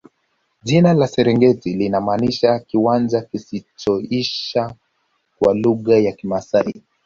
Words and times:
jina 0.63 0.93
la 0.93 1.07
serengeti 1.07 1.73
linamaanisha 1.73 2.59
kiwanja 2.59 3.21
kisichoisha 3.21 4.75
kwa 5.39 5.53
lugha 5.55 5.97
ya 5.97 6.11
kimaasai 6.11 6.83